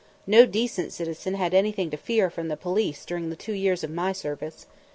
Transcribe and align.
No 0.25 0.47
decent 0.47 0.91
citizen 0.91 1.35
had 1.35 1.53
anything 1.53 1.91
to 1.91 1.95
fear 1.95 2.31
from 2.31 2.47
the 2.47 2.57
police 2.57 3.05
during 3.05 3.29
the 3.29 3.35
two 3.35 3.53
years 3.53 3.83
of 3.83 3.91
my 3.91 4.13
service. 4.13 4.65